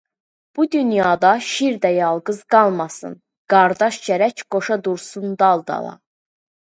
[0.59, 3.13] Bu dünyada şir də yalqız qalmasın,
[3.55, 5.93] Qardaş gərək qoşa dursun dal-dala.